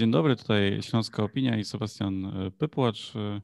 Dzień 0.00 0.10
dobry, 0.10 0.36
tutaj 0.36 0.82
Śląska 0.82 1.22
Opinia 1.22 1.56
i 1.56 1.64
Sebastian 1.64 2.24
e, 2.24 2.50
Pypłacz. 2.50 3.16
E, 3.16 3.40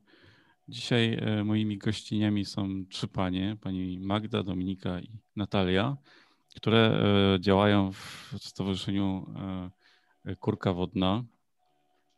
dzisiaj 0.68 1.18
e, 1.20 1.44
moimi 1.44 1.78
gościniami 1.78 2.44
są 2.44 2.68
trzy 2.90 3.08
panie, 3.08 3.56
pani 3.60 3.98
Magda, 3.98 4.42
Dominika 4.42 5.00
i 5.00 5.10
Natalia, 5.36 5.96
które 6.56 6.98
działają 7.40 7.92
w 7.92 8.34
Stowarzyszeniu 8.38 9.26
Kurka 10.40 10.72
Wodna. 10.72 11.24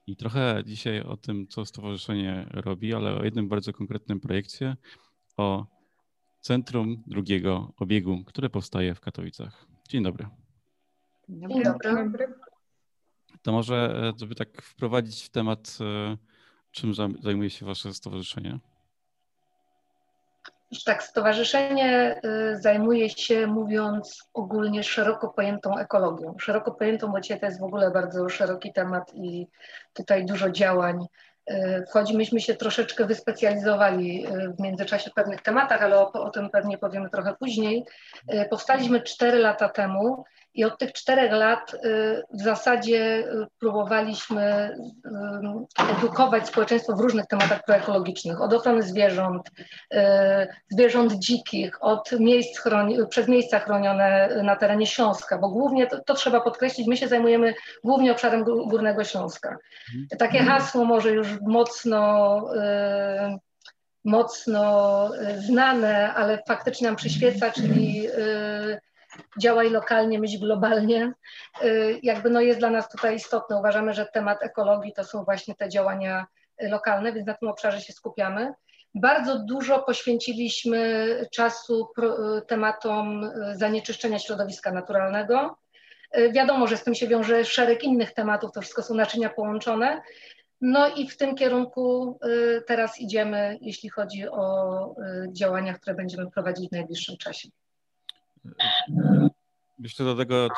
I 0.07 0.16
trochę 0.16 0.62
dzisiaj 0.66 1.01
o 1.01 1.16
tym, 1.16 1.47
co 1.47 1.65
stowarzyszenie 1.65 2.47
robi, 2.51 2.95
ale 2.95 3.15
o 3.15 3.25
jednym 3.25 3.48
bardzo 3.48 3.73
konkretnym 3.73 4.20
projekcie, 4.20 4.77
o 5.37 5.66
Centrum 6.41 7.02
Drugiego 7.07 7.73
Obiegu, 7.77 8.25
które 8.25 8.51
powstaje 8.51 8.95
w 8.95 9.01
Katowicach. 9.01 9.66
Dzień 9.89 10.02
dobry. 10.02 10.27
Dzień 11.29 11.41
dobry. 11.41 11.55
Dzień 11.55 11.95
dobry. 11.95 12.48
To 13.42 13.52
może, 13.52 13.74
e, 13.74 14.19
żeby 14.20 14.34
tak 14.34 14.62
wprowadzić 14.62 15.23
w 15.23 15.30
temat, 15.30 15.79
e, 15.80 16.16
czym 16.70 16.95
zajmuje 17.23 17.51
się 17.51 17.66
Wasze 17.66 17.95
stowarzyszenie? 17.95 18.59
Tak, 20.84 21.02
stowarzyszenie 21.02 22.20
y, 22.24 22.56
zajmuje 22.60 23.10
się, 23.10 23.46
mówiąc 23.46 24.29
ogólnie, 24.34 24.84
szeroko 24.84 25.29
pojętą 25.29 25.79
ekologią. 25.79 26.34
Szeroko 26.38 26.70
pojętą, 26.73 27.12
bo 27.12 27.20
to 27.41 27.46
jest 27.46 27.60
w 27.60 27.65
ogóle 27.65 27.91
bardzo 27.91 28.29
szeroki 28.29 28.73
temat 28.73 29.15
i 29.15 29.46
tutaj 29.93 30.27
dużo 30.27 30.51
działań 30.51 31.07
y, 31.51 31.84
wchodzi. 31.88 32.16
Myśmy 32.16 32.41
się 32.41 32.55
troszeczkę 32.55 33.07
wyspecjalizowali 33.07 34.27
y, 34.27 34.52
w 34.52 34.60
międzyczasie 34.60 35.10
w 35.10 35.15
pewnych 35.15 35.43
tematach, 35.43 35.82
ale 35.82 35.98
o, 35.98 36.12
o 36.12 36.30
tym 36.30 36.51
pewnie 36.51 36.79
powiemy 36.79 37.10
trochę 37.10 37.34
później. 37.34 37.84
Powstaliśmy 38.51 39.02
cztery 39.02 39.38
lata 39.38 39.68
temu 39.68 40.24
i 40.55 40.65
od 40.65 40.79
tych 40.79 40.93
czterech 40.93 41.33
lat 41.33 41.75
y, 41.75 41.79
w 42.34 42.43
zasadzie 42.43 42.99
y, 43.18 43.46
próbowaliśmy 43.59 44.77
y, 45.79 45.93
edukować 45.99 46.49
społeczeństwo 46.49 46.96
w 46.96 47.01
różnych 47.01 47.27
tematach 47.27 47.65
proekologicznych, 47.65 48.41
od 48.41 48.52
ochrony 48.52 48.82
zwierząt, 48.82 49.51
zwierząt 50.71 51.13
dzikich, 51.13 51.85
od 51.85 52.13
miejsc 52.21 52.59
chroni, 52.59 52.96
przez 53.10 53.29
miejsca 53.29 53.59
chronione 53.59 54.29
na 54.43 54.57
terenie 54.57 54.87
Śląska, 54.87 55.38
bo 55.38 55.49
głównie, 55.49 55.87
to, 55.87 56.01
to 56.04 56.15
trzeba 56.15 56.41
podkreślić, 56.41 56.87
my 56.87 56.96
się 56.96 57.09
zajmujemy 57.09 57.54
głównie 57.85 58.13
obszarem 58.13 58.45
Górnego 58.45 59.04
Śląska. 59.04 59.57
Takie 60.19 60.38
hasło 60.38 60.85
może 60.85 61.10
już 61.10 61.41
mocno 61.41 62.45
mocno 64.04 65.10
znane, 65.38 66.15
ale 66.15 66.43
faktycznie 66.49 66.87
nam 66.87 66.97
przyświeca, 66.97 67.50
czyli 67.50 68.09
działaj 69.41 69.71
lokalnie, 69.71 70.19
myśl 70.19 70.38
globalnie, 70.38 71.12
y, 71.62 72.00
jakby 72.03 72.31
no 72.31 72.41
jest 72.41 72.59
dla 72.59 72.71
nas 72.71 72.88
tutaj 72.88 73.16
istotne. 73.16 73.56
Uważamy, 73.56 73.94
że 73.94 74.06
temat 74.06 74.43
ekologii 74.43 74.93
to 74.93 75.04
są 75.04 75.25
właśnie 75.25 75.54
te 75.54 75.69
działania 75.69 76.26
lokalne, 76.60 77.12
więc 77.12 77.26
na 77.26 77.34
tym 77.34 77.48
obszarze 77.48 77.81
się 77.81 77.93
skupiamy. 77.93 78.53
Bardzo 78.94 79.38
dużo 79.38 79.78
poświęciliśmy 79.78 81.09
czasu 81.32 81.88
tematom 82.47 83.25
y, 83.25 83.56
zanieczyszczenia 83.56 84.19
środowiska 84.19 84.72
naturalnego. 84.72 85.59
Y, 86.19 86.32
wiadomo, 86.32 86.66
że 86.66 86.76
z 86.76 86.84
tym 86.84 86.94
się 86.94 87.09
wiąże 87.09 87.44
szereg 87.44 87.84
innych 87.84 88.15
tematów, 88.15 88.53
to 88.53 88.60
wszystko 88.60 88.82
są 88.82 88.94
naczynia 88.94 89.31
połączone. 89.31 90.03
No 90.60 90.94
i 90.94 91.09
w 91.09 91.16
tym 91.16 91.34
kierunku 91.34 92.19
teraz 92.66 93.00
idziemy, 93.00 93.59
jeśli 93.60 93.88
chodzi 93.88 94.28
o 94.28 94.94
działania, 95.32 95.75
które 95.75 95.94
będziemy 95.94 96.31
prowadzić 96.31 96.69
w 96.69 96.72
najbliższym 96.72 97.16
czasie. 97.16 97.48
Myślę, 99.78 100.05
do 100.05 100.17
tego 100.17 100.49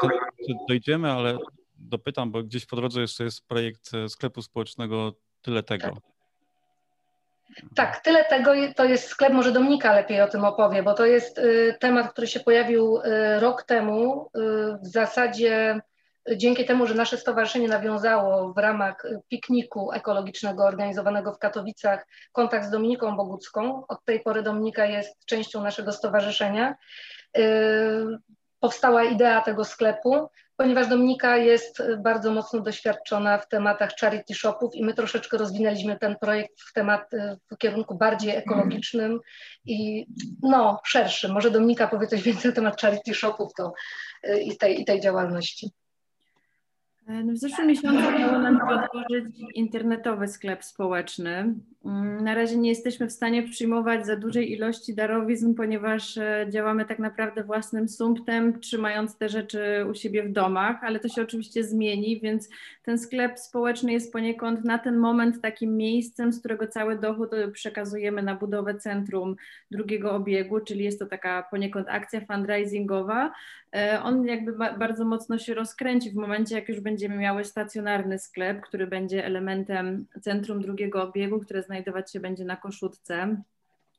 dojdziemy, 0.68 1.12
ale 1.12 1.38
dopytam, 1.78 2.30
bo 2.30 2.42
gdzieś 2.42 2.66
po 2.66 2.76
drodze 2.76 3.00
jeszcze 3.00 3.24
jest 3.24 3.48
projekt 3.48 3.94
e, 3.94 4.08
sklepu 4.08 4.42
społecznego 4.42 5.12
Tyle 5.42 5.62
Tego. 5.62 5.86
Tak. 5.86 6.10
Tak, 7.74 8.00
tyle 8.00 8.24
tego 8.24 8.52
to 8.76 8.84
jest 8.84 9.08
sklep, 9.08 9.32
może 9.32 9.52
Dominika 9.52 9.92
lepiej 9.92 10.20
o 10.20 10.28
tym 10.28 10.44
opowie, 10.44 10.82
bo 10.82 10.94
to 10.94 11.06
jest 11.06 11.38
y, 11.38 11.76
temat, 11.80 12.12
który 12.12 12.26
się 12.26 12.40
pojawił 12.40 12.96
y, 12.96 13.40
rok 13.40 13.62
temu. 13.62 14.30
Y, 14.36 14.40
w 14.82 14.86
zasadzie 14.86 15.80
dzięki 16.36 16.64
temu, 16.64 16.86
że 16.86 16.94
nasze 16.94 17.16
stowarzyszenie 17.16 17.68
nawiązało 17.68 18.52
w 18.52 18.58
ramach 18.58 19.06
pikniku 19.28 19.92
ekologicznego 19.92 20.64
organizowanego 20.64 21.32
w 21.32 21.38
Katowicach 21.38 22.06
kontakt 22.32 22.66
z 22.66 22.70
Dominiką 22.70 23.16
Bogucką. 23.16 23.86
Od 23.88 24.04
tej 24.04 24.20
pory 24.20 24.42
Dominika 24.42 24.86
jest 24.86 25.24
częścią 25.26 25.62
naszego 25.62 25.92
stowarzyszenia. 25.92 26.76
Y, 27.38 27.42
powstała 28.60 29.04
idea 29.04 29.40
tego 29.40 29.64
sklepu, 29.64 30.28
ponieważ 30.56 30.88
Dominika 30.88 31.36
jest 31.36 31.82
bardzo 31.98 32.30
mocno 32.30 32.60
doświadczona 32.60 33.38
w 33.38 33.48
tematach 33.48 33.90
charity 34.00 34.34
shopów 34.34 34.74
i 34.74 34.84
my 34.84 34.94
troszeczkę 34.94 35.38
rozwinęliśmy 35.38 35.98
ten 35.98 36.16
projekt 36.16 36.60
w 36.60 36.72
temat 36.72 37.10
w 37.50 37.56
kierunku 37.58 37.94
bardziej 37.94 38.36
ekologicznym 38.36 39.20
i 39.64 40.06
no 40.42 40.80
szerszym. 40.84 41.32
Może 41.32 41.50
Dominika 41.50 41.88
powie 41.88 42.06
coś 42.06 42.22
więcej 42.22 42.50
na 42.50 42.54
temat 42.54 42.80
charity 42.80 43.14
shopów 43.14 43.54
to, 43.56 43.72
y, 44.28 44.40
i, 44.40 44.56
tej, 44.56 44.80
i 44.80 44.84
tej 44.84 45.00
działalności. 45.00 45.70
E, 47.10 47.24
no 47.24 47.32
w 47.32 47.36
zeszłym 47.36 47.66
miesiącu 47.66 48.08
udało 48.16 48.38
nam 48.38 48.58
się 48.58 48.64
otworzyć 48.64 49.24
internetowy 49.54 50.28
sklep 50.28 50.64
społeczny. 50.64 51.54
Mm, 51.84 52.24
na 52.24 52.34
razie 52.34 52.56
nie 52.56 52.68
jesteśmy 52.68 53.06
w 53.06 53.12
stanie 53.12 53.42
przyjmować 53.42 54.06
za 54.06 54.16
dużej 54.16 54.52
ilości 54.52 54.94
darowizn, 54.94 55.54
ponieważ 55.54 56.18
e, 56.18 56.46
działamy 56.50 56.84
tak 56.84 56.98
naprawdę 56.98 57.44
własnym 57.44 57.88
sumptem, 57.88 58.60
trzymając 58.60 59.18
te 59.18 59.28
rzeczy 59.28 59.86
u 59.90 59.94
siebie 59.94 60.22
w 60.22 60.32
domach, 60.32 60.84
ale 60.84 61.00
to 61.00 61.08
się 61.08 61.22
oczywiście 61.22 61.64
zmieni, 61.64 62.20
więc 62.20 62.48
ten 62.82 62.98
sklep 62.98 63.38
społeczny 63.38 63.92
jest 63.92 64.12
poniekąd 64.12 64.64
na 64.64 64.78
ten 64.78 64.96
moment 64.96 65.42
takim 65.42 65.76
miejscem, 65.76 66.32
z 66.32 66.38
którego 66.40 66.66
cały 66.66 66.98
dochód 66.98 67.34
e, 67.34 67.48
przekazujemy 67.48 68.22
na 68.22 68.34
budowę 68.34 68.74
centrum 68.74 69.36
drugiego 69.70 70.12
obiegu, 70.12 70.60
czyli 70.60 70.84
jest 70.84 70.98
to 70.98 71.06
taka 71.06 71.42
poniekąd 71.50 71.88
akcja 71.88 72.20
fundraisingowa. 72.20 73.32
On 74.02 74.26
jakby 74.26 74.52
bardzo 74.52 75.04
mocno 75.04 75.38
się 75.38 75.54
rozkręci 75.54 76.10
w 76.10 76.14
momencie, 76.14 76.54
jak 76.54 76.68
już 76.68 76.80
będziemy 76.80 77.16
miały 77.16 77.44
stacjonarny 77.44 78.18
sklep, 78.18 78.60
który 78.60 78.86
będzie 78.86 79.24
elementem 79.24 80.06
centrum 80.20 80.62
drugiego 80.62 81.02
obiegu, 81.02 81.40
które 81.40 81.62
znajdować 81.62 82.12
się 82.12 82.20
będzie 82.20 82.44
na 82.44 82.56
Koszutce. 82.56 83.36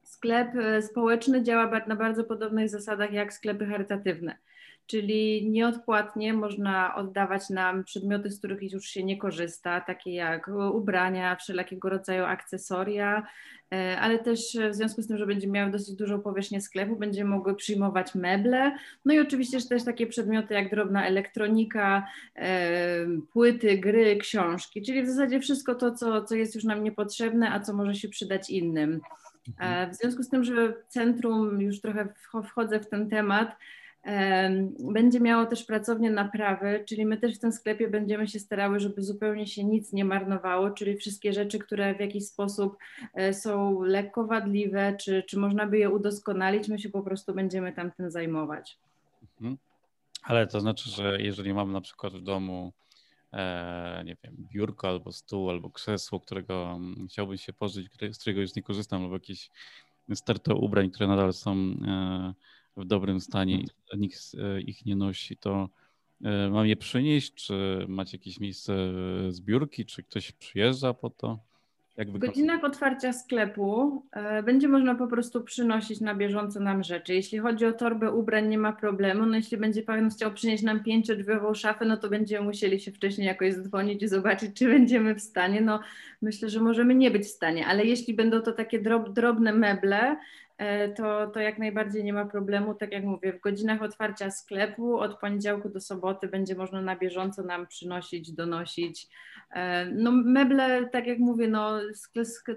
Sklep 0.04 0.56
e, 0.56 0.82
społeczny 0.82 1.44
działa 1.44 1.82
na 1.88 1.96
bardzo 1.96 2.24
podobnych 2.24 2.70
zasadach 2.70 3.14
jak 3.14 3.34
sklepy 3.34 3.66
charytatywne 3.66 4.36
czyli 4.88 5.50
nieodpłatnie 5.50 6.34
można 6.34 6.96
oddawać 6.96 7.50
nam 7.50 7.84
przedmioty, 7.84 8.32
z 8.32 8.40
których 8.40 8.72
już 8.72 8.86
się 8.86 9.04
nie 9.04 9.18
korzysta, 9.18 9.82
takie 9.82 10.14
jak 10.14 10.52
ubrania, 10.74 11.36
wszelakiego 11.36 11.90
rodzaju 11.90 12.26
akcesoria, 12.26 13.28
e, 13.74 14.00
ale 14.00 14.20
też 14.20 14.58
w 14.72 14.76
związku 14.76 15.02
z 15.02 15.08
tym, 15.08 15.18
że 15.18 15.28
będziemy 15.28 15.54
miały 15.54 15.72
dosyć 15.72 15.96
dużą 15.96 16.22
powierzchnię 16.22 16.62
sklepu, 16.62 16.96
będziemy 16.96 17.30
mogły 17.30 17.56
przyjmować 17.56 18.16
meble, 18.16 18.72
no 19.06 19.14
i 19.14 19.20
oczywiście 19.20 19.62
też 19.62 19.84
takie 19.84 20.08
przedmioty 20.08 20.54
jak 20.54 20.70
drobna 20.70 21.08
elektronika, 21.08 22.08
e, 22.36 23.06
płyty, 23.34 23.78
gry, 23.78 24.18
książki, 24.18 24.82
czyli 24.82 25.04
w 25.04 25.10
zasadzie 25.10 25.40
wszystko 25.40 25.76
to, 25.76 25.92
co, 25.92 26.24
co 26.24 26.36
jest 26.36 26.56
już 26.56 26.64
nam 26.64 26.84
niepotrzebne, 26.84 27.52
a 27.52 27.60
co 27.60 27.74
może 27.74 27.96
się 27.96 28.10
przydać 28.10 28.50
innym. 28.50 29.02
E, 29.60 29.90
w 29.90 29.96
związku 29.96 30.24
z 30.24 30.30
tym, 30.30 30.44
że 30.44 30.74
centrum, 30.88 31.62
już 31.62 31.82
trochę 31.82 32.14
wchodzę 32.44 32.80
w 32.80 32.90
ten 32.90 33.10
temat, 33.10 33.56
będzie 34.80 35.20
miało 35.20 35.46
też 35.46 35.64
pracownię 35.64 36.12
naprawy, 36.12 36.84
czyli 36.88 37.06
my 37.06 37.18
też 37.18 37.36
w 37.36 37.40
tym 37.40 37.52
sklepie 37.52 37.90
będziemy 37.90 38.28
się 38.28 38.40
starały, 38.40 38.80
żeby 38.80 39.04
zupełnie 39.04 39.48
się 39.48 39.64
nic 39.64 39.94
nie 39.94 40.06
marnowało, 40.06 40.72
czyli 40.72 40.98
wszystkie 40.98 41.34
rzeczy, 41.34 41.60
które 41.60 41.96
w 41.96 42.00
jakiś 42.00 42.28
sposób 42.28 42.78
e, 43.14 43.34
są 43.34 43.82
lekko 43.82 44.28
wadliwe, 44.28 44.98
czy, 44.98 45.24
czy 45.24 45.40
można 45.40 45.68
by 45.68 45.78
je 45.78 45.90
udoskonalić, 45.90 46.68
my 46.68 46.80
się 46.80 46.90
po 46.90 47.02
prostu 47.02 47.34
będziemy 47.34 47.74
tam 47.74 47.92
tym 47.92 48.12
zajmować. 48.12 48.78
Mhm. 49.22 49.58
Ale 50.24 50.48
to 50.48 50.60
znaczy, 50.60 50.90
że 50.90 51.22
jeżeli 51.22 51.54
mam 51.54 51.72
na 51.72 51.82
przykład 51.82 52.14
w 52.14 52.22
domu 52.22 52.74
e, 53.34 54.04
nie 54.06 54.16
wiem, 54.24 54.36
biurko 54.54 54.88
albo 54.88 55.12
stół, 55.12 55.50
albo 55.50 55.70
krzesło, 55.70 56.20
którego 56.20 56.72
mm, 56.72 57.08
chciałbym 57.10 57.38
się 57.38 57.54
pożyć, 57.54 57.88
z 58.12 58.20
którego 58.20 58.42
już 58.42 58.56
nie 58.56 58.64
korzystam, 58.64 59.04
albo 59.04 59.14
jakieś 59.14 59.50
sterto 60.14 60.56
ubrań, 60.56 60.90
które 60.90 61.08
nadal 61.08 61.34
są 61.34 61.52
e, 61.88 62.34
w 62.78 62.86
dobrym 62.86 63.20
stanie 63.20 63.62
i 63.94 63.98
nikt 63.98 64.20
e, 64.40 64.62
ich 64.62 64.86
nie 64.86 64.96
nosi, 64.96 65.38
to 65.38 65.70
e, 66.24 66.50
mam 66.50 66.68
je 66.68 66.76
przynieść, 66.76 67.34
czy 67.34 67.86
macie 67.88 68.18
jakieś 68.18 68.40
miejsce 68.40 68.74
zbiórki, 69.30 69.86
czy 69.86 70.04
ktoś 70.04 70.32
przyjeżdża 70.32 70.94
po 70.94 71.10
to? 71.10 71.40
w 71.98 72.18
godzinach 72.18 72.64
otwarcia 72.64 73.14
sklepu 73.14 74.04
e, 74.12 74.44
będzie 74.44 74.68
można 74.68 74.96
po 74.96 75.08
prostu 75.08 75.44
przynosić 75.44 76.02
na 76.02 76.16
bieżąco 76.16 76.60
nam 76.60 76.84
rzeczy. 76.84 77.14
Jeśli 77.14 77.40
chodzi 77.40 77.66
o 77.66 77.74
torbę 77.74 78.12
ubrań, 78.12 78.48
nie 78.48 78.58
ma 78.58 78.74
problemu. 78.74 79.26
No 79.26 79.36
jeśli 79.36 79.58
będzie 79.58 79.84
Pan 79.84 80.10
chciał 80.10 80.34
przynieść 80.34 80.64
nam 80.64 80.84
pięciodrzwiową 80.84 81.54
szafę, 81.54 81.86
no 81.86 81.98
to 81.98 82.10
będziemy 82.10 82.46
musieli 82.46 82.80
się 82.80 82.92
wcześniej 82.92 83.28
jakoś 83.28 83.54
zadzwonić 83.54 84.04
i 84.04 84.08
zobaczyć, 84.08 84.56
czy 84.56 84.68
będziemy 84.68 85.16
w 85.16 85.22
stanie. 85.22 85.62
No 85.62 85.80
myślę, 86.22 86.50
że 86.50 86.60
możemy 86.60 86.96
nie 86.96 87.12
być 87.12 87.24
w 87.24 87.32
stanie, 87.32 87.66
ale 87.66 87.86
jeśli 87.86 88.14
będą 88.14 88.42
to 88.42 88.52
takie 88.52 88.80
drob, 88.80 89.10
drobne 89.10 89.54
meble, 89.54 90.18
to, 90.96 91.28
to 91.28 91.40
jak 91.40 91.60
najbardziej 91.60 92.04
nie 92.04 92.14
ma 92.14 92.26
problemu. 92.26 92.76
Tak 92.76 92.92
jak 92.92 93.04
mówię, 93.04 93.34
w 93.34 93.40
godzinach 93.40 93.82
otwarcia 93.82 94.32
sklepu 94.32 95.00
od 95.00 95.20
poniedziałku 95.20 95.70
do 95.70 95.80
soboty 95.80 96.28
będzie 96.28 96.56
można 96.56 96.82
na 96.82 96.96
bieżąco 96.96 97.44
nam 97.44 97.68
przynosić, 97.68 98.32
donosić. 98.32 99.08
No 99.96 100.12
meble, 100.12 100.90
tak 100.90 101.08
jak 101.08 101.20
mówię, 101.20 101.48
no 101.48 101.80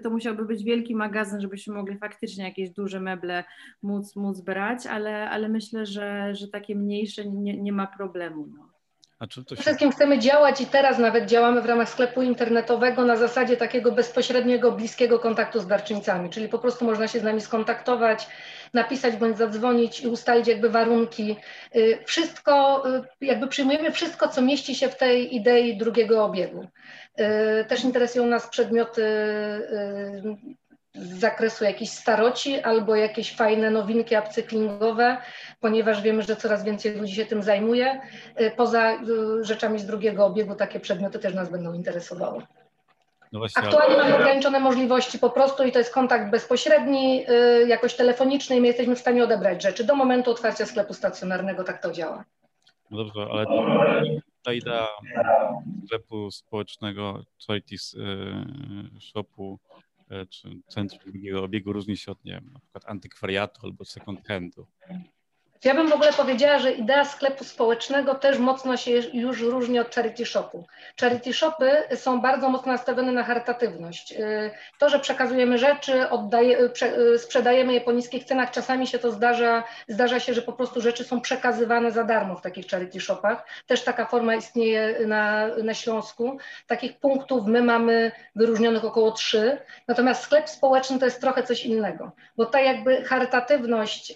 to 0.03 0.09
musiałby 0.09 0.45
być 0.45 0.63
wielki 0.63 0.95
magazyn, 0.95 1.41
żebyśmy 1.41 1.73
mogli 1.73 1.97
faktycznie 1.97 2.43
jakieś 2.43 2.69
duże 2.69 2.99
meble 2.99 3.43
móc, 3.83 4.15
móc 4.15 4.41
brać, 4.41 4.87
ale, 4.87 5.29
ale 5.29 5.49
myślę, 5.49 5.85
że, 5.85 6.35
że 6.35 6.47
takie 6.47 6.75
mniejsze 6.75 7.25
nie, 7.25 7.57
nie 7.57 7.71
ma 7.71 7.87
problemu. 7.87 8.47
No. 8.57 8.64
To 9.19 9.55
się... 9.55 9.61
Wszystkim 9.61 9.91
chcemy 9.91 10.19
działać 10.19 10.61
i 10.61 10.65
teraz 10.65 10.99
nawet 10.99 11.25
działamy 11.25 11.61
w 11.61 11.65
ramach 11.65 11.89
sklepu 11.89 12.21
internetowego 12.21 13.05
na 13.05 13.17
zasadzie 13.17 13.57
takiego 13.57 13.91
bezpośredniego, 13.91 14.71
bliskiego 14.71 15.19
kontaktu 15.19 15.59
z 15.59 15.67
darczyńcami, 15.67 16.29
czyli 16.29 16.49
po 16.49 16.59
prostu 16.59 16.85
można 16.85 17.07
się 17.07 17.19
z 17.19 17.23
nami 17.23 17.41
skontaktować, 17.41 18.27
napisać 18.73 19.15
bądź 19.15 19.37
zadzwonić 19.37 20.01
i 20.01 20.07
ustalić 20.07 20.47
jakby 20.47 20.69
warunki. 20.69 21.35
Y, 21.75 21.99
wszystko, 22.05 22.83
y, 22.95 23.03
jakby 23.21 23.47
przyjmujemy 23.47 23.91
wszystko, 23.91 24.27
co 24.27 24.41
mieści 24.41 24.75
się 24.75 24.89
w 24.89 24.97
tej 24.97 25.35
idei 25.35 25.77
drugiego 25.77 26.25
obiegu. 26.25 26.67
Y, 27.19 27.65
też 27.65 27.83
interesują 27.83 28.25
nas 28.25 28.49
przedmioty 28.49 29.03
z 30.97 31.19
zakresu 31.19 31.63
jakiejś 31.63 31.89
staroci 31.89 32.59
albo 32.59 32.95
jakieś 32.95 33.35
fajne 33.35 33.71
nowinki 33.71 34.15
upcyklingowe, 34.17 35.17
ponieważ 35.59 36.01
wiemy, 36.01 36.23
że 36.23 36.35
coraz 36.35 36.63
więcej 36.63 36.95
ludzi 36.95 37.15
się 37.15 37.25
tym 37.25 37.43
zajmuje. 37.43 38.01
Y, 38.41 38.51
poza 38.57 38.93
y, 38.93 38.97
rzeczami 39.45 39.79
z 39.79 39.85
drugiego 39.85 40.25
obiegu 40.25 40.55
takie 40.55 40.79
przedmioty 40.79 41.19
też 41.19 41.33
nas 41.33 41.49
będą 41.49 41.73
interesowały. 41.73 42.43
No 43.31 43.39
właśnie, 43.39 43.63
Aktualnie 43.63 43.97
mamy 43.97 44.15
ograniczone 44.15 44.59
możliwości 44.59 45.19
po 45.19 45.29
prostu 45.29 45.63
i 45.63 45.71
to 45.71 45.79
jest 45.79 45.93
kontakt 45.93 46.31
bezpośredni, 46.31 47.25
y, 47.29 47.67
jakoś 47.67 47.95
telefoniczny 47.95 48.55
i 48.55 48.61
my 48.61 48.67
jesteśmy 48.67 48.95
w 48.95 48.99
stanie 48.99 49.23
odebrać 49.23 49.63
rzeczy. 49.63 49.83
Do 49.83 49.95
momentu 49.95 50.31
otwarcia 50.31 50.65
sklepu 50.65 50.93
stacjonarnego 50.93 51.63
tak 51.63 51.81
to 51.81 51.91
działa. 51.91 52.23
No 52.91 52.97
dobrze, 52.97 53.27
ale 53.31 53.45
ta 54.43 54.53
idea 54.53 54.87
sklepu 55.85 56.31
społecznego, 56.31 57.23
Charities 57.47 57.95
Shopu, 58.99 59.59
czy 60.29 60.49
centrum 60.67 61.01
drugiego 61.11 61.43
obiegu 61.43 61.73
różni 61.73 61.97
się 61.97 62.11
od, 62.11 62.25
nie 62.25 62.31
wiem, 62.31 62.49
na 62.53 62.59
przykład 62.59 62.83
antykwariatu 62.87 63.59
albo 63.63 63.85
second 63.85 64.27
handu. 64.27 64.67
Ja 65.63 65.73
bym 65.75 65.89
w 65.89 65.93
ogóle 65.93 66.13
powiedziała, 66.13 66.59
że 66.59 66.71
idea 66.71 67.05
sklepu 67.05 67.43
społecznego 67.43 68.15
też 68.15 68.37
mocno 68.37 68.77
się 68.77 68.91
już 68.91 69.41
różni 69.41 69.79
od 69.79 69.95
charity 69.95 70.25
shopu. 70.25 70.67
Charity 71.01 71.33
shopy 71.33 71.71
są 71.95 72.21
bardzo 72.21 72.49
mocno 72.49 72.71
nastawione 72.71 73.11
na 73.11 73.23
charytatywność. 73.23 74.11
Y, 74.11 74.51
to, 74.79 74.89
że 74.89 74.99
przekazujemy 74.99 75.57
rzeczy, 75.57 76.09
oddaje, 76.09 76.59
y, 77.13 77.19
sprzedajemy 77.19 77.73
je 77.73 77.81
po 77.81 77.91
niskich 77.91 78.23
cenach, 78.23 78.51
czasami 78.51 78.87
się 78.87 78.99
to 78.99 79.11
zdarza, 79.11 79.63
zdarza 79.87 80.19
się, 80.19 80.33
że 80.33 80.41
po 80.41 80.53
prostu 80.53 80.81
rzeczy 80.81 81.03
są 81.03 81.21
przekazywane 81.21 81.91
za 81.91 82.03
darmo 82.03 82.35
w 82.35 82.41
takich 82.41 82.67
charity 82.67 83.01
shopach. 83.01 83.47
Też 83.67 83.83
taka 83.83 84.05
forma 84.05 84.35
istnieje 84.35 85.07
na, 85.07 85.47
na 85.47 85.73
Śląsku. 85.73 86.37
Takich 86.67 86.99
punktów 86.99 87.45
my 87.47 87.61
mamy 87.61 88.11
wyróżnionych 88.35 88.85
około 88.85 89.11
trzy. 89.11 89.57
Natomiast 89.87 90.23
sklep 90.23 90.49
społeczny 90.49 90.99
to 90.99 91.05
jest 91.05 91.21
trochę 91.21 91.43
coś 91.43 91.65
innego, 91.65 92.11
bo 92.37 92.45
ta 92.45 92.59
jakby 92.59 93.03
charytatywność, 93.03 94.13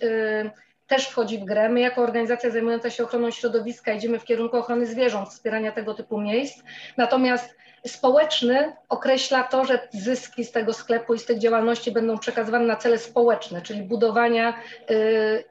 też 0.90 1.08
wchodzi 1.08 1.38
w 1.38 1.46
grę. 1.46 1.70
My 1.70 1.80
jako 1.80 2.02
organizacja 2.02 2.50
zajmująca 2.50 2.90
się 2.90 3.04
ochroną 3.04 3.32
środowiska 3.32 3.94
idziemy 3.94 4.20
w 4.20 4.24
kierunku 4.24 4.58
ochrony 4.58 4.86
zwierząt, 4.86 5.30
wspierania 5.30 5.72
tego 5.72 5.94
typu 5.94 6.22
miejsc. 6.22 6.64
Natomiast 6.98 7.56
społeczny 7.88 8.76
określa 8.90 9.44
to, 9.44 9.66
że 9.66 9.88
zyski 9.92 10.46
z 10.46 10.52
tego 10.52 10.74
sklepu 10.74 11.14
i 11.14 11.20
z 11.20 11.26
tych 11.26 11.40
działalności 11.40 11.92
będą 11.92 12.18
przekazywane 12.18 12.66
na 12.66 12.76
cele 12.76 12.98
społeczne, 12.98 13.62
czyli 13.62 13.82
budowania 13.82 14.54
y, 14.92 15.44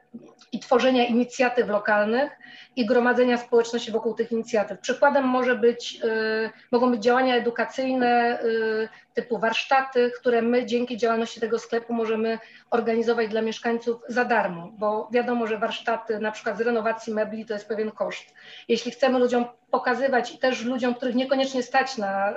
i 0.51 0.59
tworzenia 0.59 1.05
inicjatyw 1.05 1.69
lokalnych 1.69 2.31
i 2.75 2.85
gromadzenia 2.85 3.37
społeczności 3.37 3.91
wokół 3.91 4.13
tych 4.13 4.31
inicjatyw. 4.31 4.79
Przykładem 4.79 5.25
może 5.25 5.55
być, 5.55 5.99
y, 6.03 6.49
mogą 6.71 6.91
być 6.91 7.03
działania 7.03 7.35
edukacyjne 7.35 8.43
y, 8.43 8.89
typu 9.13 9.37
warsztaty, 9.37 10.11
które 10.19 10.41
my 10.41 10.65
dzięki 10.65 10.97
działalności 10.97 11.39
tego 11.39 11.59
sklepu 11.59 11.93
możemy 11.93 12.39
organizować 12.69 13.29
dla 13.29 13.41
mieszkańców 13.41 14.01
za 14.07 14.25
darmo, 14.25 14.71
bo 14.77 15.09
wiadomo, 15.11 15.47
że 15.47 15.57
warsztaty 15.57 16.19
na 16.19 16.31
przykład 16.31 16.57
z 16.57 16.61
renowacji 16.61 17.13
mebli 17.13 17.45
to 17.45 17.53
jest 17.53 17.67
pewien 17.67 17.91
koszt. 17.91 18.33
Jeśli 18.67 18.91
chcemy 18.91 19.19
ludziom 19.19 19.45
pokazywać 19.71 20.35
i 20.35 20.37
też 20.37 20.63
ludziom, 20.63 20.95
których 20.95 21.15
niekoniecznie 21.15 21.63
stać 21.63 21.97
na 21.97 22.31
y, 22.31 22.35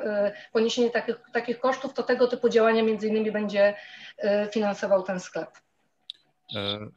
poniesienie 0.53 0.91
takich, 0.91 1.17
takich 1.33 1.61
kosztów, 1.61 1.95
to 1.95 2.03
tego 2.03 2.29
typu 2.29 2.49
działania 2.49 2.83
między 2.83 3.09
innymi 3.09 3.33
będzie 3.33 3.75
finansował 4.53 5.03
ten 5.03 5.21
sklep. 5.21 5.49
E, 6.55 6.89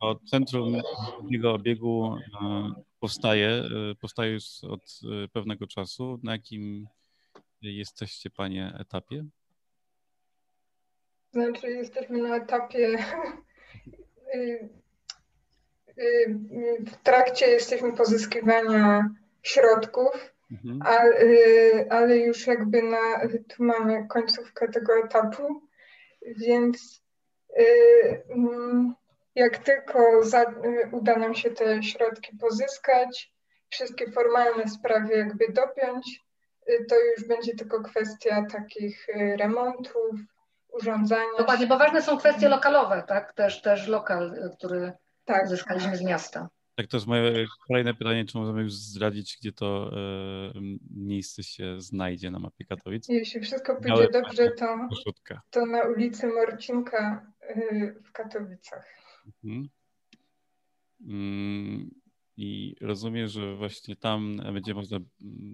o 0.00 0.14
Centrum 0.14 0.82
Drugiego 1.20 1.52
Obiegu 1.52 2.16
e, 2.16 2.72
powstaje, 3.00 3.48
e, 3.48 3.94
powstaje 4.00 4.32
już 4.32 4.44
od 4.64 5.00
pewnego 5.32 5.66
czasu. 5.66 6.20
Na 6.22 6.32
jakim 6.32 6.88
jesteście 7.62 8.30
Panie 8.30 8.74
etapie? 8.80 9.24
Znaczy 11.32 11.70
jesteśmy 11.70 12.22
na 12.22 12.36
etapie 12.36 12.88
y, 14.34 14.68
y, 15.98 16.36
w 16.86 16.96
trakcie 17.02 17.46
jesteśmy 17.46 17.92
pozyskiwania 17.92 19.10
środków, 19.42 20.34
mhm. 20.50 20.82
ale, 20.82 21.86
ale 21.90 22.16
już 22.18 22.46
jakby 22.46 22.82
na, 22.82 23.28
tu 23.28 23.64
mamy 23.64 24.08
końcówkę 24.08 24.68
tego 24.68 24.98
etapu, 25.04 25.62
więc 26.36 27.07
Y, 27.07 27.07
jak 29.34 29.58
tylko 29.58 30.24
za, 30.24 30.42
y, 30.42 30.88
uda 30.92 31.16
nam 31.16 31.34
się 31.34 31.50
te 31.50 31.82
środki 31.82 32.36
pozyskać, 32.36 33.32
wszystkie 33.68 34.10
formalne 34.10 34.68
sprawy 34.68 35.16
jakby 35.16 35.52
dopiąć, 35.52 36.20
y, 36.70 36.86
to 36.88 36.96
już 36.96 37.28
będzie 37.28 37.54
tylko 37.54 37.82
kwestia 37.82 38.44
takich 38.52 39.06
remontów, 39.38 40.10
urządzania. 40.68 41.38
Dokładnie, 41.38 41.66
bo 41.66 41.78
ważne 41.78 42.02
są 42.02 42.18
kwestie 42.18 42.48
lokalowe, 42.48 43.04
tak? 43.08 43.32
Też, 43.32 43.62
też 43.62 43.88
lokal, 43.88 44.50
który 44.58 44.92
tak. 45.24 45.44
uzyskaliśmy 45.44 45.96
z 45.96 46.02
miasta. 46.02 46.48
Tak, 46.78 46.86
to 46.86 46.96
jest 46.96 47.06
moje 47.06 47.46
kolejne 47.66 47.94
pytanie, 47.94 48.24
czy 48.24 48.38
możemy 48.38 48.62
już 48.62 48.72
zdradzić, 48.72 49.36
gdzie 49.40 49.52
to 49.52 49.90
e, 49.92 50.60
miejsce 50.90 51.42
się 51.42 51.80
znajdzie 51.80 52.30
na 52.30 52.38
mapie 52.38 52.64
Katowic? 52.64 53.08
Jeśli 53.08 53.40
wszystko 53.40 53.76
pójdzie 53.76 54.08
dobrze, 54.12 54.50
to, 54.50 54.88
to 55.50 55.66
na 55.66 55.82
ulicy 55.82 56.26
Morcinka 56.26 57.32
y, 57.50 57.94
w 58.04 58.12
Katowicach. 58.12 58.86
Mhm. 59.26 59.68
Mm, 61.06 61.90
I 62.36 62.76
rozumiem, 62.80 63.28
że 63.28 63.54
właśnie 63.54 63.96
tam 63.96 64.36
będzie 64.52 64.74
można, 64.74 64.98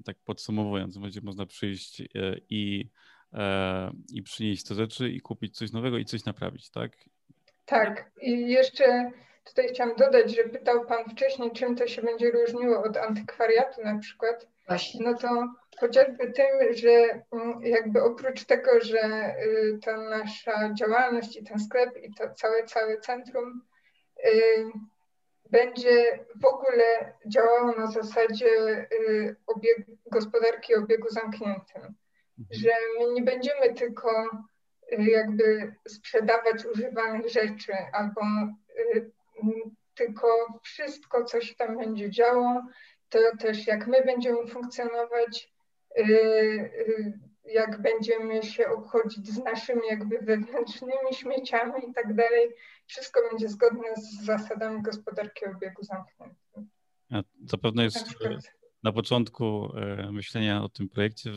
tak 0.05 0.17
podsumowując, 0.25 0.99
będzie 0.99 1.21
można 1.21 1.47
przyjść 1.47 2.01
e, 2.01 2.07
i, 2.51 2.91
e, 3.33 3.91
i 4.13 4.23
przynieść 4.23 4.65
te 4.65 4.75
rzeczy 4.75 5.11
i 5.11 5.21
kupić 5.21 5.57
coś 5.57 5.73
nowego 5.73 5.99
i 5.99 6.05
coś 6.05 6.25
naprawić, 6.25 6.71
tak? 6.71 6.93
Tak. 7.65 8.11
I 8.23 8.51
jeszcze 8.51 9.11
Tutaj 9.45 9.69
chciałam 9.69 9.97
dodać, 9.97 10.37
że 10.37 10.45
pytał 10.45 10.87
Pan 10.87 11.05
wcześniej, 11.05 11.53
czym 11.53 11.77
to 11.77 11.87
się 11.87 12.03
będzie 12.03 12.31
różniło 12.31 12.83
od 12.83 12.97
antykwariatu 12.97 13.83
na 13.83 13.99
przykład. 13.99 14.47
Właśnie. 14.67 15.11
No 15.11 15.19
to 15.19 15.29
chociażby 15.81 16.33
tym, 16.33 16.47
że 16.71 17.23
mm, 17.33 17.63
jakby 17.63 18.03
oprócz 18.03 18.45
tego, 18.45 18.71
że 18.81 19.35
y, 19.47 19.79
ta 19.85 19.97
nasza 19.97 20.75
działalność 20.75 21.37
i 21.37 21.45
ten 21.45 21.59
sklep 21.59 21.97
i 22.03 22.15
to 22.15 22.31
całe, 22.35 22.65
całe 22.65 22.99
centrum 23.01 23.63
y, 24.27 24.65
będzie 25.51 26.25
w 26.43 26.45
ogóle 26.45 27.13
działało 27.27 27.73
na 27.73 27.87
zasadzie 27.87 28.47
y, 28.93 29.37
obieg, 29.47 29.79
gospodarki 30.07 30.75
obiegu 30.75 31.09
zamkniętym. 31.09 31.83
Mhm. 32.39 32.47
Że 32.51 32.71
my 32.99 33.13
nie 33.13 33.23
będziemy 33.23 33.75
tylko 33.75 34.11
jakby 34.99 35.75
sprzedawać 35.89 36.65
używanych 36.65 37.29
rzeczy 37.29 37.73
albo 37.93 38.21
tylko 39.95 40.27
wszystko, 40.63 41.25
co 41.25 41.41
się 41.41 41.55
tam 41.55 41.77
będzie 41.77 42.11
działo, 42.11 42.63
to 43.09 43.19
też 43.39 43.67
jak 43.67 43.87
my 43.87 44.05
będziemy 44.05 44.47
funkcjonować, 44.47 45.53
y, 45.99 46.03
y, 46.03 47.19
jak 47.45 47.83
będziemy 47.83 48.43
się 48.43 48.69
obchodzić 48.69 49.29
z 49.29 49.45
naszymi 49.45 49.83
jakby 49.91 50.19
wewnętrznymi 50.19 51.15
śmieciami 51.15 51.91
i 51.91 51.95
tak 51.95 52.15
dalej, 52.15 52.51
wszystko 52.87 53.21
będzie 53.31 53.49
zgodne 53.49 53.89
z 53.97 54.25
zasadami 54.25 54.83
gospodarki 54.83 55.47
obiegu 55.47 55.83
zamkniętego. 55.83 56.63
Zapewne 57.45 57.85
jest 57.85 58.07
na, 58.25 58.39
na 58.83 58.93
początku 58.93 59.69
myślenia 60.13 60.63
o 60.63 60.69
tym 60.69 60.89
projekcie 60.89 61.31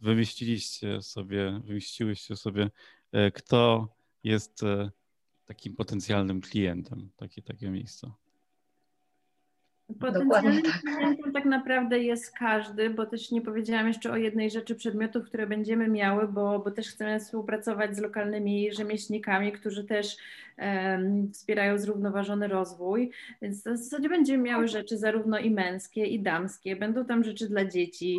wymyśliliście 0.00 1.02
sobie, 1.02 1.60
wymyśliłyście 1.64 2.36
sobie, 2.36 2.70
kto 3.34 3.88
jest 4.24 4.62
takim 5.48 5.76
potencjalnym 5.76 6.40
klientem 6.40 7.10
takie, 7.16 7.42
takie 7.42 7.70
miejsca? 7.70 8.14
Potencjalnym 10.00 10.62
tak. 10.62 10.82
klientem 10.82 11.32
tak 11.32 11.44
naprawdę 11.44 11.98
jest 11.98 12.38
każdy, 12.38 12.90
bo 12.90 13.06
też 13.06 13.30
nie 13.30 13.42
powiedziałam 13.42 13.88
jeszcze 13.88 14.12
o 14.12 14.16
jednej 14.16 14.50
rzeczy 14.50 14.74
przedmiotów, 14.74 15.26
które 15.26 15.46
będziemy 15.46 15.88
miały, 15.88 16.28
bo, 16.28 16.58
bo 16.58 16.70
też 16.70 16.88
chcemy 16.88 17.20
współpracować 17.20 17.96
z 17.96 18.00
lokalnymi 18.00 18.72
rzemieślnikami, 18.72 19.52
którzy 19.52 19.84
też 19.84 20.16
wspierają 21.32 21.78
zrównoważony 21.78 22.48
rozwój, 22.48 23.10
więc 23.42 23.60
w 23.60 23.76
zasadzie 23.76 24.08
będziemy 24.08 24.42
miały 24.42 24.68
rzeczy 24.68 24.98
zarówno 24.98 25.38
i 25.38 25.50
męskie, 25.50 26.06
i 26.06 26.20
damskie, 26.20 26.76
będą 26.76 27.04
tam 27.04 27.24
rzeczy 27.24 27.48
dla 27.48 27.64
dzieci, 27.64 28.18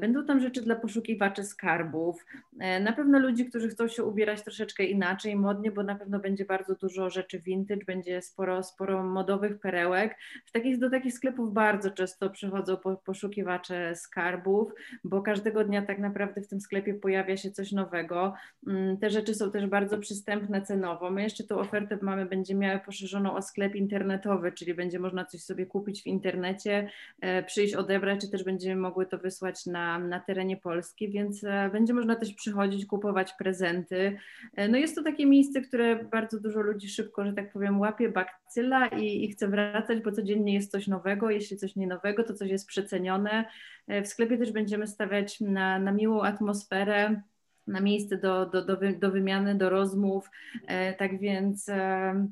będą 0.00 0.24
tam 0.24 0.40
rzeczy 0.40 0.62
dla 0.62 0.76
poszukiwaczy 0.76 1.44
skarbów, 1.44 2.26
e, 2.58 2.80
na 2.80 2.92
pewno 2.92 3.18
ludzi, 3.18 3.46
którzy 3.46 3.68
chcą 3.68 3.88
się 3.88 4.04
ubierać 4.04 4.42
troszeczkę 4.42 4.84
inaczej, 4.84 5.36
modnie, 5.36 5.70
bo 5.70 5.82
na 5.82 5.94
pewno 5.94 6.18
będzie 6.18 6.44
bardzo 6.44 6.74
dużo 6.74 7.10
rzeczy 7.10 7.38
vintage, 7.38 7.84
będzie 7.86 8.22
sporo, 8.22 8.62
sporo 8.62 9.02
modowych 9.02 9.58
perełek. 9.60 10.16
W 10.46 10.52
takich, 10.52 10.78
do 10.78 10.90
takich 10.90 11.14
sklepów 11.14 11.52
bardzo 11.52 11.90
często 11.90 12.30
przychodzą 12.30 12.76
poszukiwacze 13.04 13.94
skarbów, 13.94 14.72
bo 15.04 15.22
każdego 15.22 15.64
dnia 15.64 15.82
tak 15.82 15.98
naprawdę 15.98 16.40
w 16.40 16.48
tym 16.48 16.60
sklepie 16.60 16.94
pojawia 16.94 17.36
się 17.36 17.50
coś 17.50 17.72
nowego. 17.72 18.34
Mm, 18.66 18.96
te 18.96 19.10
rzeczy 19.10 19.34
są 19.34 19.50
też 19.50 19.66
bardzo 19.66 19.98
przystępne 19.98 20.62
cenowo. 20.62 21.10
My 21.10 21.22
jeszcze 21.22 21.44
tą 21.46 21.58
ofertę 21.58 21.98
mamy, 22.02 22.26
będzie 22.26 22.54
miały 22.54 22.80
poszerzoną 22.80 23.36
o 23.36 23.42
sklep 23.42 23.74
internetowy, 23.74 24.52
czyli 24.52 24.74
będzie 24.74 24.98
można 24.98 25.24
coś 25.24 25.42
sobie 25.42 25.66
kupić 25.66 26.02
w 26.02 26.06
internecie, 26.06 26.90
e, 27.20 27.42
przyjść 27.42 27.74
odebrać, 27.74 28.20
czy 28.20 28.30
też 28.30 28.44
będziemy 28.44 28.80
mogły 28.80 29.06
to 29.06 29.18
wysłać 29.18 29.66
na, 29.66 29.98
na 29.98 30.20
terenie 30.20 30.56
Polski, 30.56 31.08
więc 31.08 31.44
e, 31.44 31.70
będzie 31.72 31.94
można 31.94 32.16
też 32.16 32.34
przychodzić, 32.34 32.86
kupować 32.86 33.32
prezenty. 33.38 34.18
E, 34.54 34.68
no 34.68 34.78
jest 34.78 34.94
to 34.94 35.02
takie 35.02 35.26
miejsce, 35.26 35.60
które 35.60 36.04
bardzo 36.04 36.40
dużo 36.40 36.60
ludzi 36.60 36.88
szybko, 36.88 37.24
że 37.24 37.32
tak 37.32 37.52
powiem, 37.52 37.80
łapie 37.80 38.08
bakcyla 38.08 38.86
i, 38.86 39.24
i 39.24 39.28
chce 39.28 39.48
wracać, 39.48 40.02
bo 40.02 40.12
codziennie 40.12 40.54
jest 40.54 40.70
coś 40.70 40.86
nowego, 40.86 41.30
jeśli 41.30 41.56
coś 41.56 41.76
nie 41.76 41.86
nowego, 41.86 42.24
to 42.24 42.34
coś 42.34 42.50
jest 42.50 42.66
przecenione. 42.66 43.44
W 43.88 44.06
sklepie 44.06 44.38
też 44.38 44.52
będziemy 44.52 44.86
stawiać 44.86 45.40
na, 45.40 45.78
na 45.78 45.92
miłą 45.92 46.22
atmosferę, 46.22 47.22
na 47.66 47.80
miejsce 47.80 48.16
do, 48.16 48.46
do, 48.46 48.64
do, 48.64 48.78
do 48.98 49.10
wymiany, 49.10 49.54
do 49.54 49.70
rozmów. 49.70 50.30
E, 50.66 50.94
tak 50.94 51.18
więc 51.18 51.68
e, 51.68 52.26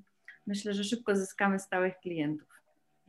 myślę, 0.47 0.75
że 0.75 0.85
szybko 0.85 1.17
zyskamy 1.17 1.59
stałych 1.59 1.99
klientów. 1.99 2.49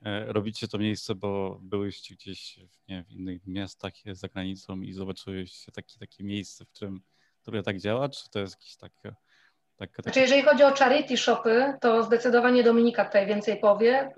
E, 0.05 0.33
robicie 0.33 0.67
to 0.67 0.77
miejsce, 0.77 1.15
bo 1.15 1.59
byłyście 1.61 2.15
gdzieś 2.15 2.59
nie, 2.89 3.03
w 3.03 3.11
innych 3.11 3.47
miastach 3.47 3.93
za 4.11 4.27
granicą 4.27 4.81
i 4.81 4.93
zobaczyłyście 4.93 5.71
takie, 5.71 5.99
takie 5.99 6.23
miejsce, 6.23 6.65
w 6.65 6.69
którym 6.69 7.01
to 7.43 7.63
tak 7.63 7.79
działa, 7.79 8.09
czy 8.09 8.29
to 8.29 8.39
jest 8.39 8.55
jakieś 8.55 8.75
takie 8.75 9.15
tak, 9.77 9.89
Znaczy, 10.03 10.19
jeżeli 10.19 10.41
chodzi 10.41 10.63
o 10.63 10.71
charity 10.71 11.17
shopy, 11.17 11.73
to 11.81 12.03
zdecydowanie 12.03 12.63
Dominika 12.63 13.05
tutaj 13.05 13.27
więcej 13.27 13.59
powie. 13.59 14.11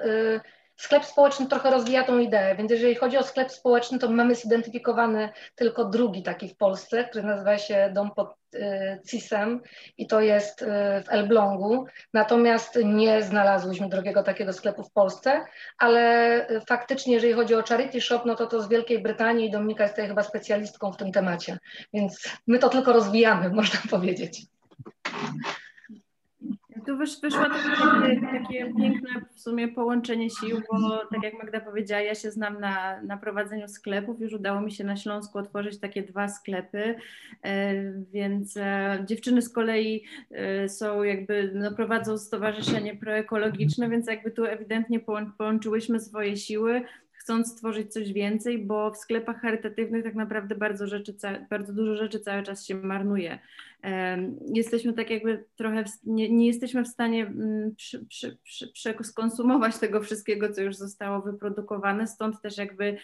Sklep 0.78 1.06
społeczny 1.06 1.48
trochę 1.48 1.72
rozwija 1.72 2.04
tą 2.04 2.20
ideę, 2.20 2.56
więc 2.56 2.72
jeżeli 2.72 2.96
chodzi 2.96 3.18
o 3.18 3.24
sklep 3.24 3.52
społeczny, 3.52 4.00
to 4.00 4.10
mamy 4.10 4.36
zidentyfikowany 4.36 5.30
tylko 5.56 5.86
drugi 5.86 6.24
taki 6.24 6.50
w 6.50 6.58
Polsce, 6.58 7.04
który 7.04 7.24
nazywa 7.24 7.58
się 7.58 7.92
Dom 7.94 8.12
pod 8.12 8.36
y, 8.56 9.02
CIS-em 9.10 9.62
i 9.98 10.08
to 10.08 10.22
jest 10.22 10.62
y, 10.62 10.66
w 11.06 11.10
Elblągu. 11.10 11.86
Natomiast 12.14 12.80
nie 12.84 13.24
znalazłyśmy 13.24 13.90
drugiego 13.90 14.24
takiego 14.24 14.54
sklepu 14.54 14.84
w 14.84 14.92
Polsce, 14.92 15.46
ale 15.78 16.50
y, 16.50 16.62
faktycznie, 16.62 17.14
jeżeli 17.14 17.34
chodzi 17.34 17.56
o 17.56 17.64
charity 17.64 18.02
shop, 18.02 18.22
no 18.26 18.36
to 18.36 18.48
to 18.48 18.62
z 18.62 18.70
Wielkiej 18.70 19.02
Brytanii 19.02 19.48
i 19.48 19.52
Dominika 19.52 19.84
jest 19.84 19.96
tutaj 19.96 20.08
chyba 20.08 20.24
specjalistką 20.24 20.92
w 20.92 20.98
tym 20.98 21.12
temacie, 21.12 21.58
więc 21.94 22.30
my 22.48 22.60
to 22.60 22.70
tylko 22.70 22.94
rozwijamy, 22.94 23.50
można 23.62 23.80
powiedzieć. 23.90 24.42
Tu 26.88 26.98
wysz, 26.98 27.22
wyszło 27.22 27.44
takie, 27.44 28.22
takie 28.22 28.74
piękne 28.74 29.10
w 29.36 29.40
sumie 29.40 29.68
połączenie 29.68 30.30
sił, 30.30 30.62
bo 30.72 31.06
tak 31.12 31.24
jak 31.24 31.34
Magda 31.34 31.60
powiedziała, 31.60 32.02
ja 32.02 32.16
się 32.16 32.32
znam 32.32 32.60
na, 32.60 33.02
na 33.02 33.18
prowadzeniu 33.18 33.68
sklepów, 33.68 34.22
już 34.22 34.34
udało 34.34 34.62
mi 34.62 34.72
się 34.72 34.84
na 34.84 34.98
Śląsku 34.98 35.38
otworzyć 35.38 35.80
takie 35.80 36.04
dwa 36.04 36.28
sklepy, 36.28 36.96
e, 37.44 37.74
więc 38.14 38.58
e, 38.58 39.04
dziewczyny 39.06 39.42
z 39.42 39.50
kolei 39.50 40.04
e, 40.32 40.70
są 40.70 41.04
jakby, 41.04 41.52
no, 41.56 41.72
prowadzą 41.72 42.18
stowarzyszenie 42.18 42.96
proekologiczne, 42.96 43.90
więc 43.90 44.08
jakby 44.08 44.32
tu 44.32 44.46
ewidentnie 44.46 45.00
połączyłyśmy 45.38 46.00
swoje 46.00 46.38
siły, 46.38 46.82
chcąc 47.12 47.52
stworzyć 47.52 47.94
coś 47.94 48.14
więcej, 48.14 48.66
bo 48.66 48.92
w 48.92 48.98
sklepach 48.98 49.42
charytatywnych 49.42 50.04
tak 50.04 50.16
naprawdę 50.16 50.56
bardzo, 50.56 50.88
rzeczy, 50.88 51.16
bardzo 51.50 51.74
dużo 51.74 51.96
rzeczy 51.96 52.20
cały 52.20 52.44
czas 52.44 52.66
się 52.66 52.76
marnuje 52.76 53.40
jesteśmy 54.54 54.94
tak 54.94 55.10
jakby 55.10 55.46
trochę, 55.56 55.84
nie, 56.04 56.30
nie 56.30 56.48
jesteśmy 56.48 56.84
w 56.84 56.88
stanie 56.88 57.26
mm, 57.26 57.76
przy, 57.76 58.06
przy, 58.06 58.38
przy, 58.74 58.94
skonsumować 59.04 59.78
tego 59.80 60.02
wszystkiego, 60.02 60.54
co 60.54 60.62
już 60.62 60.76
zostało 60.76 61.22
wyprodukowane, 61.22 62.08
stąd 62.08 62.42
też 62.42 62.58
jakby 62.58 62.98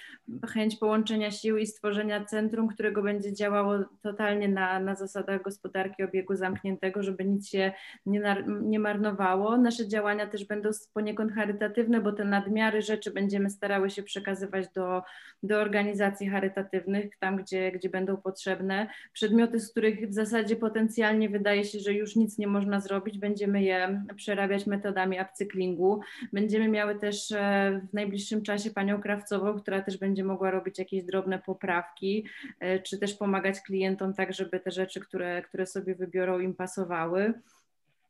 chęć 0.54 0.76
połączenia 0.76 1.32
sił 1.32 1.58
i 1.58 1.68
stworzenia 1.68 2.26
centrum, 2.26 2.68
którego 2.68 3.02
będzie 3.04 3.34
działało 3.34 3.74
totalnie 4.02 4.48
na, 4.48 4.80
na 4.80 4.96
zasadach 4.96 5.44
gospodarki 5.44 6.04
obiegu 6.04 6.36
zamkniętego, 6.36 7.04
żeby 7.04 7.26
nic 7.26 7.50
się 7.50 7.72
nie, 8.06 8.44
nie 8.62 8.80
marnowało. 8.80 9.58
Nasze 9.58 9.88
działania 9.88 10.28
też 10.28 10.46
będą 10.46 10.70
poniekąd 10.94 11.34
charytatywne, 11.34 12.02
bo 12.02 12.12
te 12.12 12.26
nadmiary 12.26 12.82
rzeczy 12.82 13.12
będziemy 13.12 13.50
starały 13.50 13.90
się 13.90 14.04
przekazywać 14.04 14.68
do, 14.76 15.02
do 15.44 15.62
organizacji 15.62 16.30
charytatywnych, 16.30 17.18
tam 17.20 17.38
gdzie, 17.38 17.72
gdzie 17.72 17.90
będą 17.90 18.18
potrzebne. 18.18 18.88
Przedmioty, 19.14 19.60
z 19.60 19.72
których 19.72 20.10
w 20.10 20.14
zasadzie 20.14 20.56
potencjalnie 20.64 21.30
wydaje 21.30 21.64
się, 21.64 21.80
że 21.80 21.94
już 21.94 22.16
nic 22.16 22.38
nie 22.38 22.48
można 22.48 22.80
zrobić, 22.80 23.18
będziemy 23.18 23.64
je 23.64 24.06
przerabiać 24.16 24.68
metodami 24.68 25.18
upcyklingu. 25.22 26.02
Będziemy 26.34 26.68
miały 26.68 27.00
też 27.00 27.32
e, 27.32 27.82
w 27.90 27.94
najbliższym 27.94 28.42
czasie 28.42 28.72
panią 28.72 29.02
krawcową, 29.02 29.60
która 29.60 29.82
też 29.82 29.98
będzie 29.98 30.24
mogła 30.24 30.52
robić 30.52 30.80
jakieś 30.80 31.04
drobne 31.04 31.40
poprawki, 31.40 32.26
e, 32.60 32.80
czy 32.80 32.98
też 33.00 33.14
pomagać 33.14 33.62
klientom 33.62 34.14
tak, 34.14 34.34
żeby 34.34 34.60
te 34.60 34.72
rzeczy, 34.72 35.00
które, 35.00 35.42
które 35.42 35.66
sobie 35.66 35.96
wybiorą, 35.96 36.40
im 36.40 36.54
pasowały. 36.56 37.34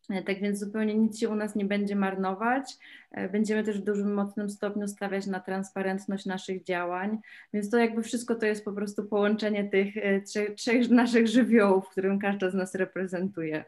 E, 0.10 0.24
tak 0.24 0.39
więc 0.41 0.60
zupełnie 0.60 0.95
nic 0.95 1.19
się 1.19 1.29
u 1.29 1.36
nas 1.36 1.55
nie 1.55 1.65
będzie 1.65 1.95
marnować. 1.95 2.77
E, 3.12 3.29
będziemy 3.29 3.63
też 3.63 3.79
w 3.79 3.83
dużym, 3.83 4.13
mocnym 4.13 4.50
stopniu 4.50 4.88
stawiać 4.88 5.27
na 5.27 5.39
transparentność 5.39 6.25
naszych 6.25 6.63
działań, 6.63 7.17
więc 7.53 7.69
to 7.69 7.77
jakby 7.77 8.03
wszystko 8.03 8.36
to 8.36 8.45
jest 8.45 8.65
po 8.65 8.74
prostu 8.74 9.03
połączenie 9.03 9.69
tych 9.69 9.98
e, 9.98 10.22
trzech, 10.22 10.55
trzech 10.55 10.89
naszych 10.89 11.27
żywiołów, 11.27 11.89
którym 11.89 12.19
każda 12.19 12.50
z 12.50 12.53
nas 12.53 12.75
reprezentuje. 12.75 13.65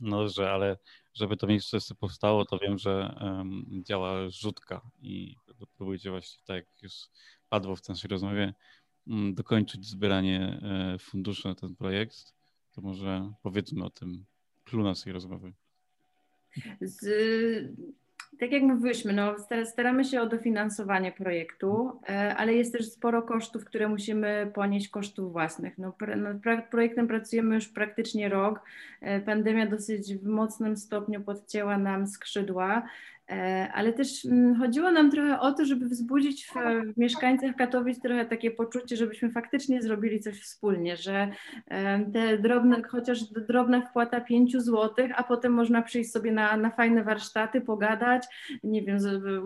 No 0.00 0.18
dobrze, 0.18 0.50
ale 0.50 0.76
żeby 1.14 1.36
to 1.36 1.46
miejsce 1.46 1.78
powstało, 2.00 2.44
to 2.44 2.58
wiem, 2.58 2.78
że 2.78 3.14
um, 3.20 3.66
działa 3.70 4.30
rzutka 4.30 4.80
i 5.00 5.36
próbujecie 5.76 6.10
właśnie, 6.10 6.42
tak 6.46 6.56
jak 6.56 6.82
już 6.82 6.92
padło 7.48 7.76
w 7.76 7.88
naszej 7.88 8.08
rozmowie, 8.08 8.54
um, 9.06 9.34
dokończyć 9.34 9.86
zbieranie 9.86 10.60
funduszy 11.00 11.48
na 11.48 11.54
ten 11.54 11.76
projekt. 11.76 12.34
To 12.72 12.80
może 12.80 13.32
powiedzmy 13.42 13.84
o 13.84 13.90
tym 13.90 14.24
clue 14.72 14.84
naszej 14.84 15.12
rozmowy? 15.12 15.52
Z, 16.80 17.04
tak 18.40 18.52
jak 18.52 18.62
mówiliśmy, 18.62 19.12
no, 19.12 19.34
staramy 19.64 20.04
się 20.04 20.20
o 20.20 20.26
dofinansowanie 20.26 21.12
projektu, 21.12 22.00
e, 22.08 22.36
ale 22.36 22.54
jest 22.54 22.72
też 22.72 22.86
sporo 22.88 23.22
kosztów, 23.22 23.64
które 23.64 23.88
musimy 23.88 24.50
ponieść 24.54 24.88
kosztów 24.88 25.32
własnych. 25.32 25.78
No, 25.78 25.94
nad 26.16 26.70
projektem 26.70 27.08
pracujemy 27.08 27.54
już 27.54 27.68
praktycznie 27.68 28.28
rok. 28.28 28.60
E, 29.00 29.20
pandemia 29.20 29.66
dosyć 29.66 30.14
w 30.14 30.26
mocnym 30.26 30.76
stopniu 30.76 31.20
podcięła 31.20 31.78
nam 31.78 32.06
skrzydła. 32.06 32.82
E, 33.30 33.68
ale 33.74 33.92
też 33.92 34.24
mm, 34.24 34.54
chodziło 34.54 34.90
nam 34.90 35.10
trochę 35.10 35.40
o 35.40 35.52
to, 35.52 35.64
żeby 35.64 35.86
wzbudzić 35.86 36.46
w, 36.46 36.54
w, 36.94 36.98
mieszkańcach 36.98 37.56
Katowic 37.56 38.00
trochę 38.00 38.24
takie 38.24 38.50
poczucie, 38.50 38.96
żebyśmy 38.96 39.30
faktycznie 39.30 39.82
zrobili 39.82 40.20
coś 40.20 40.40
wspólnie, 40.40 40.96
że 40.96 41.28
e, 41.68 42.10
te 42.12 42.38
drobne, 42.38 42.82
chociaż 42.82 43.24
drobna 43.24 43.80
wpłata 43.80 44.20
5 44.20 44.52
zł, 44.52 45.08
a 45.16 45.22
potem 45.22 45.52
można 45.52 45.82
przyjść 45.82 46.12
sobie 46.12 46.32
na, 46.32 46.56
na 46.56 46.70
fajne 46.70 47.04
warsztaty, 47.04 47.60
pogadać, 47.60 48.26
nie 48.64 48.82
wiem, 48.82 48.98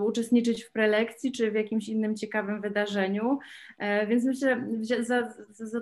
uczestniczyć 0.02 0.64
w 0.64 0.72
prelekcji 0.72 1.32
czy 1.32 1.50
w 1.50 1.54
jakimś 1.54 1.88
innym 1.88 2.16
ciekawym 2.16 2.60
wydarzeniu. 2.60 3.38
E, 3.78 4.06
więc 4.06 4.24
myślę, 4.24 4.66
że 4.80 5.28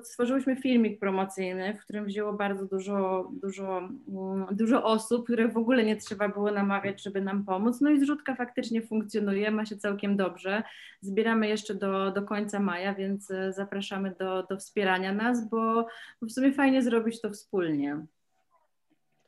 stworzyłyśmy 0.03 0.57
filmik 0.57 1.01
promocyjny, 1.01 1.75
w 1.75 1.85
którym 1.85 2.05
wzięło 2.05 2.33
bardzo 2.33 2.67
dużo, 2.67 3.31
dużo, 3.43 3.79
mm, 3.79 4.47
dużo 4.53 4.85
osób, 4.85 5.25
które 5.25 5.49
w 5.49 5.57
ogóle 5.57 5.85
nie 5.85 5.97
trzeba 5.97 6.29
było 6.29 6.51
namawiać, 6.51 7.03
żeby 7.03 7.21
nam 7.21 7.45
pomóc. 7.45 7.84
No 7.85 7.91
i 7.91 8.01
zrzutka 8.01 8.35
faktycznie 8.35 8.83
funkcjonuje, 8.83 9.51
ma 9.51 9.67
się 9.67 9.77
całkiem 9.77 10.17
dobrze. 10.17 10.63
Zbieramy 11.01 11.49
jeszcze 11.49 11.75
do, 11.75 12.11
do 12.11 12.23
końca 12.23 12.61
maja, 12.61 12.95
więc 12.95 13.31
e, 13.31 13.53
zapraszamy 13.53 14.15
do, 14.19 14.43
do 14.43 14.57
wspierania 14.57 15.13
nas, 15.13 15.49
bo, 15.49 15.87
bo 16.21 16.27
w 16.27 16.33
sumie 16.33 16.53
fajnie 16.53 16.83
zrobić 16.83 17.21
to 17.21 17.31
wspólnie. 17.31 18.07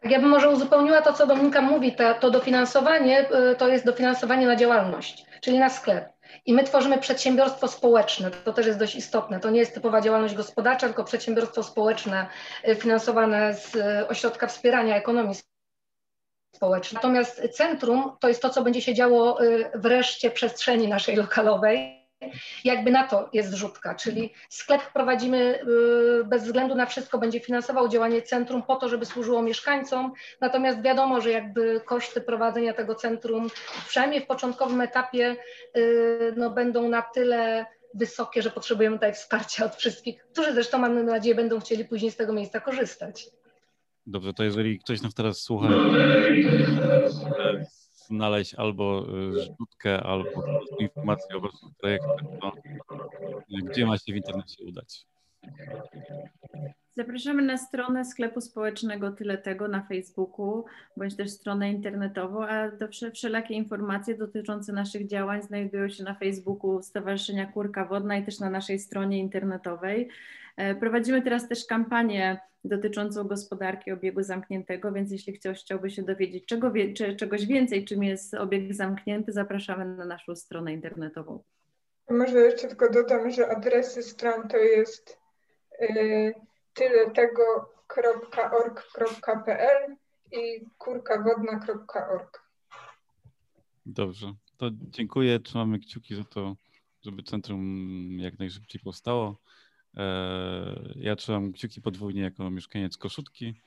Tak, 0.01 0.13
ja 0.13 0.21
bym 0.21 0.29
może 0.29 0.51
uzupełniła 0.51 1.03
to, 1.03 1.13
co 1.13 1.27
Dominika 1.27 1.63
mówi. 1.63 1.93
To, 1.93 2.15
to 2.15 2.31
dofinansowanie 2.31 3.29
e, 3.31 3.55
to 3.55 3.69
jest 3.69 3.85
dofinansowanie 3.85 4.47
na 4.47 4.57
działalność, 4.57 5.27
czyli 5.41 5.59
na 5.59 5.71
sklep. 5.71 6.09
I 6.47 6.55
my 6.55 6.65
tworzymy 6.65 6.99
przedsiębiorstwo 6.99 7.69
społeczne. 7.69 8.31
To 8.31 8.53
też 8.53 8.67
jest 8.67 8.79
dość 8.79 8.97
istotne. 8.97 9.41
To 9.41 9.51
nie 9.51 9.61
jest 9.61 9.75
typowa 9.75 10.01
działalność 10.01 10.35
gospodarcza, 10.35 10.87
tylko 10.87 11.05
przedsiębiorstwo 11.05 11.63
społeczne 11.63 12.27
e, 12.63 12.75
finansowane 12.75 13.55
z 13.55 13.77
Ośrodka 14.11 14.47
Wspierania 14.47 14.97
Ekonomii 14.97 15.35
społeczne. 16.57 16.97
Natomiast 16.97 17.49
centrum 17.51 18.13
to 18.21 18.29
jest 18.29 18.43
to, 18.43 18.51
co 18.51 18.63
będzie 18.63 18.83
się 18.83 18.95
działo 18.95 19.39
wreszcie 19.75 20.31
przestrzeni 20.31 20.89
naszej 20.89 21.17
lokalowej 21.17 22.07
jakby 22.65 22.91
na 22.91 23.07
to 23.07 23.29
jest 23.33 23.51
zrzutka, 23.51 23.95
czyli 23.95 24.33
sklep 24.49 24.93
prowadzimy 24.93 25.61
y, 26.21 26.25
bez 26.25 26.45
względu 26.45 26.75
na 26.75 26.87
wszystko, 26.87 27.19
będzie 27.19 27.41
finansował 27.41 27.89
działanie 27.89 28.23
centrum 28.23 28.63
po 28.63 28.77
to, 28.77 28.89
żeby 28.89 29.07
służyło 29.07 29.43
mieszkańcom, 29.43 30.13
natomiast 30.41 30.83
wiadomo, 30.83 31.21
że 31.21 31.31
jakby 31.31 31.81
koszty 31.85 32.21
prowadzenia 32.21 32.73
tego 32.73 32.95
centrum, 32.95 33.51
przynajmniej 33.89 34.21
w 34.21 34.27
początkowym 34.27 34.81
etapie, 34.81 35.37
y, 35.77 36.35
no, 36.37 36.51
będą 36.51 36.89
na 36.89 37.03
tyle 37.03 37.67
wysokie, 37.95 38.43
że 38.43 38.51
potrzebujemy 38.51 38.97
tutaj 38.97 39.15
wsparcia 39.15 39.65
od 39.65 39.77
wszystkich, 39.77 40.27
którzy 40.33 40.53
zresztą 40.53 40.79
mam 40.79 41.05
nadzieję 41.05 41.35
będą 41.35 41.61
chcieli 41.61 41.85
później 41.85 42.11
z 42.11 42.17
tego 42.17 42.33
miejsca 42.33 42.61
korzystać. 42.61 43.27
Dobrze, 44.07 44.33
to 44.33 44.45
jeżeli 44.45 44.79
ktoś 44.79 45.03
nas 45.03 45.15
teraz 45.15 45.39
słucha, 45.39 45.69
znaleźć 48.09 48.55
albo 48.55 49.07
y, 49.37 49.45
rzutkę, 49.59 50.03
albo 50.03 50.45
informacje 50.79 51.37
o 51.37 51.41
waszych 51.41 51.69
projektach, 51.81 52.17
to 52.41 52.53
y, 53.51 53.63
gdzie 53.71 53.87
ma 53.87 53.99
się 53.99 54.13
w 54.13 54.17
internecie 54.17 54.65
udać? 54.65 55.07
Zapraszamy 56.97 57.43
na 57.43 57.59
stronę 57.59 58.05
sklepu 58.05 58.41
społecznego 58.41 59.13
Tyle 59.13 59.39
Tego 59.39 59.69
na 59.69 59.83
Facebooku, 59.83 60.65
bądź 60.97 61.17
też 61.17 61.31
stronę 61.31 61.71
internetową, 61.71 62.47
a 62.47 62.71
do 62.71 62.89
wszelakie 63.15 63.55
informacje 63.55 64.15
dotyczące 64.15 64.73
naszych 64.73 65.07
działań 65.07 65.43
znajdują 65.43 65.89
się 65.89 66.05
na 66.05 66.15
Facebooku 66.15 66.83
Stowarzyszenia 66.83 67.47
Kurka 67.47 67.85
Wodna 67.85 68.17
i 68.17 68.25
też 68.25 68.41
na 68.41 68.51
naszej 68.51 68.79
stronie 68.79 69.19
internetowej. 69.19 70.09
E, 70.57 70.75
prowadzimy 70.75 71.23
teraz 71.23 71.49
też 71.49 71.67
kampanię 71.67 72.41
dotyczącą 72.65 73.25
gospodarki 73.25 73.93
obiegu 73.93 74.23
zamkniętego, 74.23 74.93
więc 74.93 75.13
jeśli 75.13 75.39
ktoś 75.39 75.61
chciałby 75.61 75.91
się 75.91 76.03
dowiedzieć 76.03 76.47
czego, 76.47 76.73
czy, 76.97 77.17
czegoś 77.17 77.47
więcej, 77.47 77.85
czym 77.85 78.03
jest 78.03 78.35
obieg 78.35 78.75
zamknięty, 78.75 79.33
zapraszamy 79.33 79.85
na 79.85 80.05
naszą 80.05 80.37
stronę 80.37 80.73
internetową. 80.73 81.43
Może 82.11 82.39
jeszcze 82.39 82.69
tylko 82.69 82.91
dodam, 82.91 83.31
że 83.31 83.49
adresy 83.49 84.03
stron 84.03 84.49
to 84.49 84.57
jest 84.57 85.19
y, 85.81 86.35
tyle 86.77 87.11
tego.org.pl 87.11 88.37
i 90.33 90.67
kurkawodna.org. 90.79 92.47
Dobrze, 93.87 94.35
to 94.57 94.71
dziękuję. 94.73 95.41
Trzymamy 95.41 95.79
kciuki 95.79 96.15
za 96.15 96.25
to, 96.25 96.57
żeby 97.03 97.23
centrum 97.23 97.61
jak 98.19 98.39
najszybciej 98.39 98.81
powstało. 98.81 99.39
E, 99.97 100.95
ja 100.97 101.17
trzymam 101.17 101.53
kciuki 101.53 101.81
podwójnie 101.81 102.23
jako 102.23 102.51
mieszkaniec 102.51 102.97
Koszutki 102.97 103.61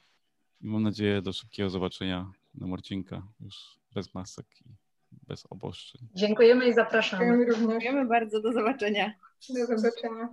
i 0.62 0.68
mam 0.68 0.84
nadzieję 0.84 1.22
do 1.22 1.34
szybkiego 1.34 1.70
zobaczenia 1.70 2.32
na 2.56 2.68
Marcinka 2.68 3.28
już 3.40 3.80
bez 3.94 4.14
masek 4.14 4.46
i 4.66 4.66
bez 5.28 5.44
oboszczeń. 5.50 6.08
Dziękujemy 6.16 6.68
i 6.68 6.74
zapraszamy. 6.74 7.46
Dziękujemy 7.46 8.06
bardzo, 8.06 8.42
do 8.42 8.54
zobaczenia. 8.54 9.14
Do 9.50 9.66
zobaczenia. 9.78 10.30